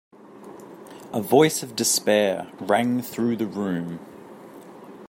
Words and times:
A 1.13 1.21
voice 1.21 1.61
of 1.61 1.75
despair 1.75 2.51
rang 2.59 3.03
through 3.03 3.35
the 3.35 3.45
room. 3.45 3.99